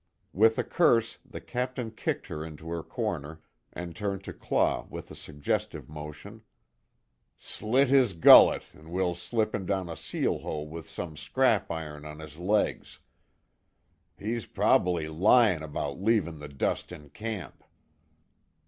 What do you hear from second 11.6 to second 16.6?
iron on his legs. He's prob'bly lyin' 'bout leavin' the